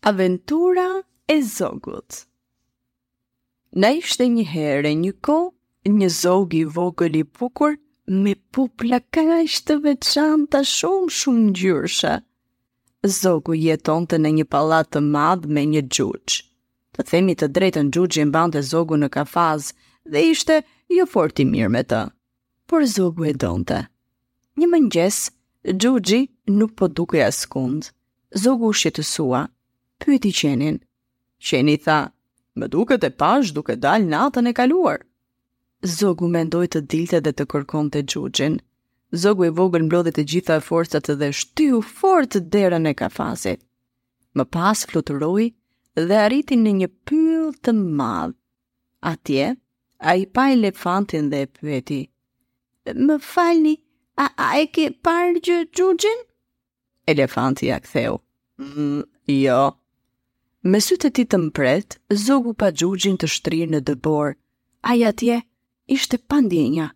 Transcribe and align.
Aventura 0.00 1.02
e 1.28 1.42
zogut 1.42 2.22
Na 3.74 3.90
ishte 3.90 4.28
një 4.30 4.44
herë 4.46 4.92
një 4.94 5.10
ko, 5.26 5.38
një 5.90 6.08
zog 6.16 6.54
i 6.54 6.62
vogël 6.70 7.16
i 7.18 7.24
bukur 7.26 7.74
me 8.06 8.36
pupla 8.54 9.00
kaq 9.16 9.48
të 9.66 9.76
veçanta 9.84 10.62
shumë 10.70 11.08
shumë 11.18 11.42
ngjyrshe. 11.48 12.12
Zogu 13.18 13.58
jetonte 13.58 14.22
në 14.22 14.32
një 14.38 14.46
pallat 14.54 14.92
të 14.94 15.02
madh 15.10 15.50
me 15.50 15.66
një 15.66 15.82
xhuxh. 15.90 16.38
Të 16.94 17.08
themi 17.10 17.34
të 17.34 17.50
drejtën 17.58 17.90
xhuxhi 17.90 18.24
mbante 18.30 18.62
zogu 18.70 18.94
në 19.02 19.10
kafaz 19.18 19.72
dhe 20.06 20.22
ishte 20.30 20.60
jo 20.94 21.06
fort 21.10 21.42
i 21.42 21.44
mirë 21.50 21.72
me 21.74 21.82
të. 21.82 22.04
Por 22.70 22.86
zogu 22.94 23.26
e 23.26 23.34
donte. 23.44 23.82
Një 24.58 24.70
mëngjes, 24.76 25.20
xhuxhi 25.74 26.22
nuk 26.60 26.78
po 26.78 26.86
dukej 26.98 27.26
askund. 27.32 27.90
Zogu 28.42 28.70
u 28.70 28.72
shqetësua 28.78 29.48
pyeti 30.04 30.32
qenin. 30.40 30.76
Qeni 31.48 31.76
tha, 31.84 31.98
më 32.58 32.66
duket 32.74 33.02
e 33.04 33.10
pash 33.20 33.48
duke 33.56 33.74
dal 33.84 34.02
natën 34.14 34.48
e 34.50 34.54
kaluar. 34.58 34.98
Zogu 35.96 36.26
mendoj 36.36 36.66
të 36.74 36.80
dilte 36.90 37.18
dhe 37.24 37.32
të 37.38 37.44
kërkon 37.52 37.86
të 37.94 38.00
gjugjin. 38.10 38.56
Zogu 39.22 39.42
i 39.48 39.52
vogël 39.58 39.84
mblodhi 39.86 40.12
të 40.16 40.24
gjitha 40.30 40.54
e 40.58 40.64
forcat 40.68 41.06
dhe 41.20 41.28
shtiu 41.40 41.78
fort 41.98 42.32
derën 42.54 42.90
e 42.90 42.94
kafasit. 43.00 43.60
Më 44.36 44.44
pas 44.54 44.78
fluturoi 44.90 45.46
dhe 46.08 46.16
arriti 46.26 46.58
në 46.58 46.72
një 46.82 46.88
pyll 47.06 47.48
të 47.64 47.72
madh. 47.98 48.34
Atje 49.12 49.46
a 49.98 50.10
i 50.20 50.26
pa 50.34 50.44
elefantin 50.56 51.30
dhe 51.30 51.38
e 51.46 51.50
pyeti. 51.56 52.02
Më 53.06 53.16
falni, 53.32 53.76
a, 54.22 54.26
a 54.34 54.48
e 54.60 54.66
ke 54.74 54.90
parë 55.06 55.40
gjë 55.46 55.58
gjugjin? 55.76 56.18
Elefanti 57.08 57.70
a 57.72 57.78
ktheu. 57.80 58.18
Mm, 58.58 59.04
jo, 59.30 59.62
Me 60.68 60.78
sytë 60.84 61.08
e 61.08 61.12
ti 61.16 61.22
të 61.32 61.38
mpret, 61.46 61.94
zogu 62.22 62.50
pa 62.60 62.66
gjugjin 62.78 63.14
të 63.20 63.28
shtrirë 63.34 63.70
në 63.74 63.78
dëbor. 63.90 64.34
Aja 64.94 65.12
tje, 65.16 65.36
ishte 65.96 66.18
pandinja. 66.32 66.88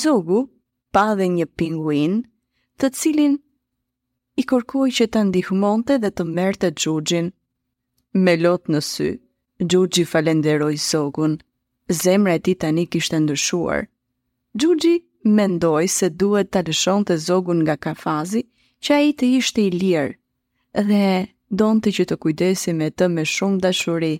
Zogu, 0.00 0.42
pa 0.94 1.02
dhe 1.18 1.26
një 1.38 1.46
pinguin, 1.58 2.14
të 2.78 2.90
cilin 3.00 3.34
i 4.40 4.44
korkoj 4.52 4.86
që 5.00 5.08
të 5.10 5.22
ndihmonte 5.32 5.96
dhe 6.04 6.12
të 6.14 6.28
merte 6.36 6.70
gjugjin. 6.84 7.32
Me 8.26 8.36
lot 8.44 8.70
në 8.70 8.84
sy, 8.90 9.08
gjugji 9.72 10.06
falenderoj 10.12 10.72
zogun, 10.86 11.34
zemre 12.04 12.36
e 12.38 12.44
ti 12.46 12.54
të 12.54 12.70
një 12.78 12.86
kishtë 12.94 13.22
ndëshuar. 13.24 13.88
Gjugji 14.60 14.94
mendoj 15.40 15.90
se 15.98 16.12
duhet 16.22 16.54
të 16.54 16.64
lëshon 16.70 17.08
të 17.10 17.18
zogun 17.26 17.64
nga 17.66 17.78
kafazi, 17.88 18.46
që 18.84 18.90
a 18.94 19.02
i 19.08 19.12
të 19.18 19.34
ishte 19.40 19.66
i 19.68 19.74
lirë 19.80 20.18
dhe 20.92 21.04
donte 21.50 21.90
që 21.90 22.04
të 22.06 22.16
kujdesi 22.22 22.72
me 22.78 22.90
të 22.94 23.08
me 23.10 23.24
shumë 23.26 23.58
dashuri. 23.64 24.12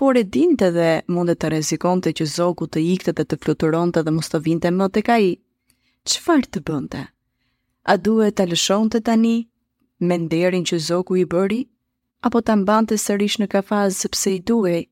Por 0.00 0.18
e 0.18 0.24
dinte 0.24 0.70
dhe 0.74 0.86
mundet 1.14 1.38
të 1.38 1.62
të 1.78 2.10
që 2.18 2.24
zogu 2.34 2.66
të 2.66 2.80
ikte 2.94 3.12
dhe 3.14 3.24
të 3.26 3.38
fluturonte 3.44 4.02
dhe 4.02 4.10
mos 4.16 4.28
të 4.32 4.38
vinte 4.48 4.70
më 4.74 4.88
të 4.94 5.02
ka 5.06 5.18
i. 5.18 5.30
Qëfar 6.10 6.42
të 6.52 6.60
bënte? 6.66 7.02
A 7.86 7.96
duhet 7.96 8.34
të 8.38 8.48
lëshon 8.50 8.90
të 8.90 9.00
tani 9.06 9.36
me 10.02 10.16
nderin 10.18 10.64
që 10.66 10.78
zogu 10.88 11.14
i 11.16 11.24
bëri? 11.30 11.60
Apo 12.26 12.40
të 12.42 12.56
mbante 12.64 12.98
sërish 12.98 13.38
në 13.38 13.46
kafazë 13.54 13.96
sepse 14.02 14.34
i 14.34 14.40
duhej? 14.50 14.82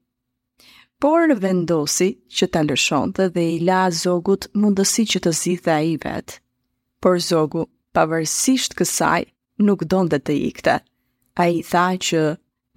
Por 1.02 1.26
vendosi 1.42 2.10
që 2.38 2.46
të 2.52 2.62
lëshon 2.70 3.10
të 3.18 3.26
dhe 3.34 3.44
i 3.56 3.58
la 3.66 3.82
zogut 3.90 4.46
mundësi 4.54 5.04
që 5.10 5.18
të 5.26 5.32
zitha 5.42 5.80
i 5.90 5.96
vetë. 6.04 6.38
Por 7.02 7.18
zogu, 7.18 7.66
pavërsisht 7.96 8.76
kësaj, 8.78 9.26
nuk 9.66 9.82
donde 9.90 10.22
të 10.22 10.38
ikte 10.52 10.78
a 11.36 11.46
i 11.52 11.62
tha 11.64 11.86
që 11.98 12.20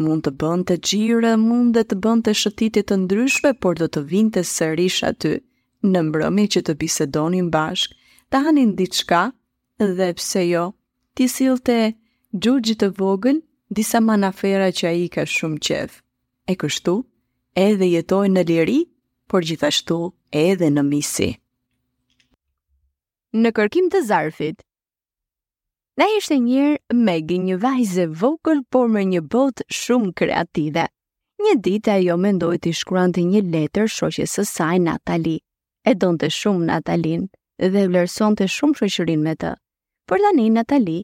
mund 0.06 0.26
të 0.28 0.32
bënd 0.42 0.66
të 0.70 0.76
gjire, 0.88 1.34
mund 1.42 1.76
dhe 1.76 1.84
të 1.90 1.98
bënd 2.04 2.26
të 2.28 2.34
shëtitit 2.42 2.90
të 2.92 2.98
ndryshme, 3.04 3.52
por 3.64 3.76
do 3.80 3.88
të 3.92 4.04
vinte 4.12 4.42
të 4.44 4.52
sërish 4.52 5.00
aty 5.12 5.34
në 5.92 6.04
mbrëmi 6.08 6.46
që 6.56 6.64
të 6.68 6.76
bisedonin 6.84 7.50
bashk, 7.54 7.94
të 8.32 8.44
hanin 8.46 8.74
diçka 8.80 9.26
dhe 9.98 10.08
pse 10.18 10.46
jo, 10.50 10.66
ti 11.16 11.28
silë 11.32 11.60
të 11.68 11.80
gjurgjit 12.44 12.80
të 12.84 12.90
vogën, 13.00 13.40
disa 13.80 14.02
manafera 14.04 14.72
që 14.78 14.86
a 14.88 14.94
i 15.04 15.08
ka 15.16 15.26
shumë 15.36 15.62
qef. 15.68 16.00
E 16.48 16.54
kështu, 16.62 16.96
edhe 17.68 17.88
jetoj 17.92 18.26
në 18.32 18.44
liri, 18.50 18.80
por 19.32 19.44
gjithashtu 19.48 20.00
edhe 20.44 20.70
në 20.76 20.84
misi. 20.90 21.32
Në 23.36 23.52
kërkim 23.58 23.88
të 23.92 24.04
zarfit, 24.10 24.64
Na 25.95 26.03
ishte 26.11 26.35
njërë 26.44 26.95
Megi 27.07 27.38
një 27.39 27.53
vajze 27.63 28.06
vogël, 28.19 28.59
por 28.73 28.89
me 28.91 29.06
një 29.07 29.22
botë 29.31 29.63
shumë 29.78 30.09
kreative. 30.19 30.83
Një 31.39 31.53
ditë 31.63 31.91
ajo 31.94 32.17
me 32.19 32.31
të 32.63 32.73
shkruan 32.79 33.13
një 33.16 33.41
letër 33.53 33.88
shoqës 33.95 34.33
së 34.38 34.44
saj 34.50 34.78
Natali. 34.88 35.38
E 35.88 35.91
donë 35.95 36.19
të 36.23 36.28
shumë 36.39 36.66
Natalin 36.69 37.22
dhe 37.59 37.85
vlerëson 37.88 38.35
të 38.35 38.50
shumë 38.57 38.75
shoqërin 38.95 39.23
me 39.23 39.35
të. 39.39 39.53
Për 40.11 40.19
tani 40.28 40.50
Natali, 40.57 40.97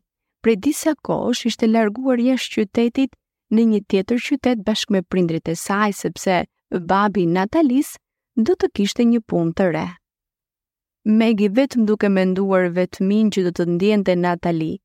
prej 0.44 0.58
disa 0.66 0.94
kosh 1.08 1.46
ishte 1.48 1.72
larguar 1.72 2.20
jashtë 2.20 2.54
qytetit 2.68 3.16
në 3.54 3.62
një 3.72 3.80
tjetër 3.88 4.20
qytet 4.28 4.66
bashkë 4.68 4.92
me 4.98 5.02
prindrit 5.08 5.48
e 5.48 5.56
saj, 5.56 5.96
sepse 6.04 6.42
babi 6.92 7.26
Natalis 7.32 7.96
do 8.36 8.60
të 8.60 8.68
kishte 8.76 9.08
një 9.14 9.24
punë 9.26 9.54
të 9.56 9.72
rehë. 9.72 10.01
Megi 11.06 11.48
vetëm 11.56 11.86
duke 11.90 12.10
menduar 12.14 12.68
vetëmin 12.78 13.32
që 13.34 13.42
do 13.48 13.52
të 13.58 13.64
ndjen 13.74 14.02
të 14.06 14.14
Natali, 14.24 14.78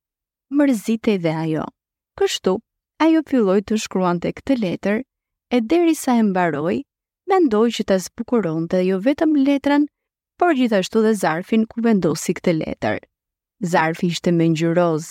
mërzite 0.60 1.18
dhe 1.20 1.32
ajo. 1.44 1.66
Kështu, 2.16 2.54
ajo 3.04 3.20
filloj 3.28 3.58
të 3.68 3.76
shkruan 3.82 4.20
të 4.24 4.30
këtë 4.38 4.54
letër, 4.62 5.02
e 5.52 5.58
deri 5.60 5.92
sa 5.94 6.14
e 6.16 6.22
mbaroj, 6.30 6.78
ndoj 7.28 7.66
që 7.76 7.82
të 7.90 7.98
zbukuron 8.06 8.64
të 8.72 8.80
jo 8.86 8.96
vetëm 9.04 9.34
letrën, 9.44 9.84
por 10.40 10.56
gjithashtu 10.56 11.02
dhe 11.04 11.12
zarfin 11.20 11.66
ku 11.68 11.84
vendosi 11.84 12.32
këtë 12.38 12.52
letër. 12.64 12.96
Zarfi 13.74 14.08
ishte 14.08 14.32
me 14.32 14.48
njëroz, 14.54 15.10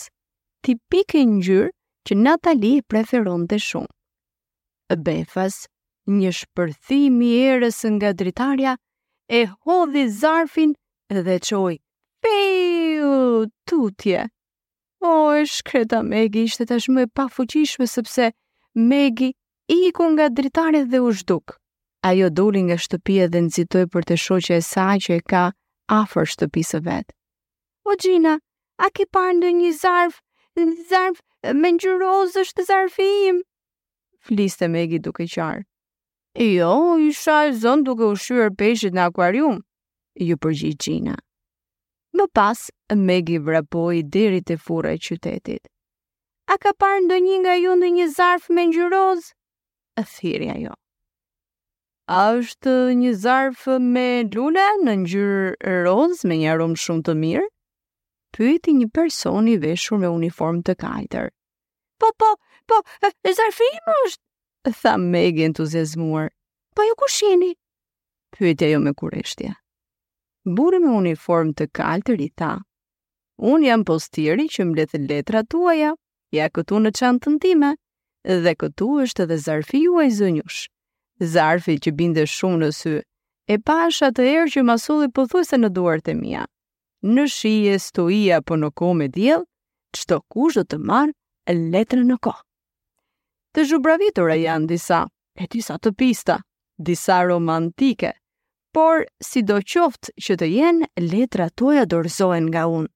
tipik 0.66 1.14
e 1.14 1.22
njërë 1.28 1.70
që 2.10 2.18
Natali 2.18 2.80
preferon 2.92 3.46
të 3.50 3.60
shumë. 3.68 3.92
Befas, 5.06 5.62
një 6.10 6.34
shpërthimi 6.40 7.30
erës 7.46 7.84
nga 7.94 8.10
dritarja, 8.14 8.74
e 9.30 9.46
hodhi 9.66 10.08
zarfin 10.22 10.74
të 10.74 10.82
dhe 11.14 11.40
qoj, 11.40 11.78
piu, 12.22 13.48
tutje. 13.68 14.30
O, 15.02 15.34
e 15.36 15.46
shkreta 15.46 16.02
Megi 16.02 16.44
ishte 16.46 16.66
tashme 16.66 17.02
e 17.02 17.28
fuqishme, 17.30 17.86
sepse 17.88 18.32
Megi 18.76 19.34
i 19.70 19.76
iku 19.88 20.04
nga 20.12 20.30
dritarit 20.30 20.90
dhe 20.92 21.00
u 21.00 21.12
shduk. 21.14 21.58
Ajo 22.04 22.30
doli 22.30 22.62
nga 22.64 22.76
shtëpia 22.78 23.28
dhe 23.32 23.40
nëzitoj 23.42 23.86
për 23.94 24.02
të 24.10 24.16
shoqe 24.24 24.56
e 24.58 24.62
saj 24.62 24.98
që 25.06 25.12
e 25.16 25.22
ka 25.30 25.44
afër 25.90 26.26
shtëpisë 26.26 26.80
vetë. 26.86 27.12
O, 27.90 27.96
Gjina, 28.02 28.36
a 28.84 28.90
ki 28.94 29.06
parë 29.14 29.38
në 29.42 29.50
një 29.62 29.72
zarf, 29.78 30.22
një 30.58 30.66
zarf 30.90 31.22
me 31.62 31.72
një 31.74 31.96
rozë 32.02 32.42
është 32.46 32.66
zarfim? 32.70 33.42
Fliste 34.26 34.68
Megi 34.70 35.00
duke 35.00 35.26
qarë. 35.30 35.64
Jo, 36.42 36.98
isha 37.10 37.44
e 37.50 37.54
zonë 37.62 37.86
duke 37.90 38.06
ushyër 38.14 38.50
peshit 38.60 38.94
në 38.94 39.10
akuarium, 39.10 39.62
ju 40.24 40.38
përgjit 40.38 40.78
Gjina. 40.84 41.16
Më 42.16 42.26
pas, 42.36 42.70
Megi 42.96 43.38
vrapoi 43.44 44.04
deri 44.14 44.40
te 44.48 44.56
furra 44.58 44.94
e 44.94 44.98
qytetit. 45.04 45.68
A 46.48 46.56
ka 46.62 46.72
parë 46.80 47.02
ndonjë 47.06 47.38
nga 47.44 47.56
ju 47.60 47.74
në 47.76 47.90
një 47.98 48.08
zarf 48.16 48.50
me 48.54 48.64
ngjyroz? 48.70 49.26
E 50.00 50.04
thirrja 50.04 50.56
jo. 50.62 50.74
A 52.08 52.20
është 52.40 52.76
një 53.02 53.12
zarf 53.24 53.66
me 53.82 54.08
lule 54.34 54.68
në 54.86 54.94
ngjyrë 55.02 55.74
rozë 55.86 56.24
me 56.30 56.36
një 56.44 56.50
aromë 56.54 56.80
shumë 56.84 57.04
të 57.08 57.16
mirë? 57.24 57.48
Pyeti 58.36 58.76
një 58.78 58.90
person 58.94 59.48
i 59.48 59.58
veshur 59.64 59.98
me 60.00 60.08
uniform 60.14 60.62
të 60.68 60.76
kajter. 60.76 61.32
Po, 62.00 62.12
po, 62.20 62.32
po, 62.68 62.80
e 63.28 63.32
zarfi 63.34 63.68
im 63.80 63.92
është, 64.06 64.24
tha 64.82 64.96
Megi 65.02 65.48
entuziazmuar. 65.50 66.30
Po 66.76 66.84
ju 66.84 66.96
kush 67.00 67.24
jeni? 67.26 67.56
Pyeti 68.36 68.70
ajo 68.70 68.80
me 68.84 68.94
kureshtja 68.94 69.56
buri 70.46 70.78
me 70.80 70.92
uniform 70.94 71.54
të 71.58 71.66
kaltër 71.74 72.14
i 72.20 72.26
rita. 72.26 72.52
Unë 73.42 73.66
jam 73.68 73.82
postiri 73.86 74.46
që 74.52 74.66
mbleth 74.70 74.94
letra 75.10 75.42
tuaja, 75.50 75.96
ja 76.36 76.46
këtu 76.54 76.78
në 76.84 76.92
çantën 76.98 77.40
time, 77.42 77.72
dhe 78.44 78.54
këtu 78.62 78.90
është 79.06 79.26
edhe 79.26 79.38
zarfi 79.46 79.82
juaj 79.88 80.10
zënjush. 80.20 80.62
Zarfi 81.34 81.78
që 81.82 81.92
binde 81.98 82.24
shumë 82.30 82.62
në 82.64 82.70
sy, 82.78 82.94
e 83.50 83.58
pash 83.58 84.02
atë 84.06 84.24
erë 84.36 84.52
që 84.54 84.64
masulli 84.70 85.10
pëthuese 85.18 85.58
në 85.58 85.70
duart 85.80 86.08
e 86.08 86.16
mia. 86.16 86.46
Në 87.06 87.26
shije, 87.30 87.78
stuia, 87.82 88.38
po 88.46 88.56
në 88.58 88.70
ko 88.78 88.94
me 89.02 89.10
djel, 89.14 89.46
qëto 89.96 90.22
kush 90.30 90.60
do 90.60 90.64
të 90.66 90.78
marë 90.82 91.56
letrë 91.74 92.04
në 92.06 92.20
ko. 92.26 92.34
Të 93.54 93.66
zhubravitura 93.70 94.36
janë 94.38 94.68
disa, 94.76 95.02
e 95.42 95.46
disa 95.56 95.78
të 95.82 95.94
pista, 96.02 96.38
disa 96.78 97.22
romantike, 97.30 98.14
por 98.76 99.06
si 99.24 99.40
do 99.50 99.60
qoftë 99.64 100.12
që 100.26 100.36
të 100.40 100.48
jenë, 100.52 100.88
letra 101.08 101.46
tuaja 101.58 101.86
dorëzohen 101.88 102.50
nga 102.52 102.66
unë. 102.68 102.92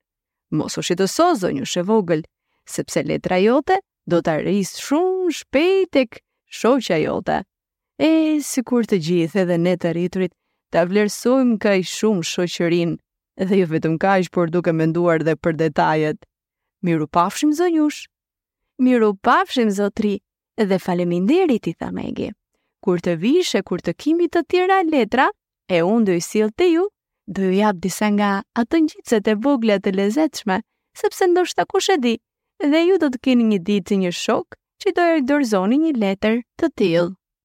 Mos 0.60 0.76
u 0.80 0.84
shqetëso, 0.84 1.28
zonjë 1.40 1.68
e 1.80 1.84
vogël, 1.88 2.26
sepse 2.68 3.04
letra 3.08 3.38
jote 3.40 3.78
do 4.12 4.20
të 4.20 4.34
arrijë 4.40 4.82
shumë 4.84 5.36
shpejt 5.40 5.92
tek 5.96 6.20
shoqja 6.60 6.98
jote. 7.06 7.38
E 8.08 8.10
sikur 8.44 8.88
të 8.92 9.00
gjithë 9.08 9.44
edhe 9.46 9.58
ne 9.64 9.76
të 9.80 9.94
rriturit 9.96 10.34
ta 10.74 10.84
vlerësojmë 10.90 11.60
kaq 11.64 11.88
shumë 11.94 12.28
shoqërinë 12.34 13.46
dhe 13.50 13.62
jo 13.62 13.68
vetëm 13.72 13.96
kaq, 14.04 14.28
por 14.36 14.50
duke 14.52 14.74
menduar 14.76 15.24
edhe 15.24 15.36
për 15.40 15.56
detajet. 15.64 16.20
Miru 16.84 17.08
pafshim 17.08 17.54
zonjush. 17.56 18.04
Miru 18.84 19.14
pafshim 19.16 19.72
zotri 19.80 20.18
dhe 20.60 20.80
faleminderit 20.84 21.72
i 21.72 21.74
tha 21.80 21.88
Megi. 21.96 22.34
Kur 22.84 23.00
të 23.04 23.16
vishë, 23.24 23.64
kur 23.68 23.80
të 23.84 23.94
kimi 24.00 24.28
të 24.32 24.44
tjera 24.52 24.82
letra, 24.88 25.30
e 25.70 25.80
unë 25.86 26.08
do 26.10 26.16
i 26.18 26.48
të 26.62 26.68
ju, 26.72 26.86
do 27.28 27.44
ju 27.46 27.52
jap 27.60 27.78
disa 27.86 28.10
nga 28.10 28.30
atë 28.62 28.82
njitëset 28.88 29.28
e 29.30 29.36
vogla 29.44 29.78
të 29.84 29.94
lezetshme, 30.00 30.60
sepse 31.02 31.28
ndoshta 31.30 31.66
kush 31.70 31.92
e 31.96 31.98
di, 32.04 32.16
dhe 32.72 32.82
ju 32.88 32.98
do 33.04 33.12
të 33.14 33.22
keni 33.28 33.46
një 33.54 33.60
ditë 33.70 34.00
një 34.04 34.12
shok 34.24 34.58
që 34.82 34.96
do 34.98 35.06
e 35.14 35.22
dorëzoni 35.30 35.82
një 35.86 35.94
letër 36.04 36.42
të 36.60 36.74
tilë. 36.80 37.08